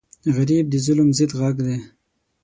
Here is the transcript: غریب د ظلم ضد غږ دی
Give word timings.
غریب 0.35 0.65
د 0.69 0.75
ظلم 0.85 1.09
ضد 1.17 1.31
غږ 1.39 1.55
دی 1.65 1.77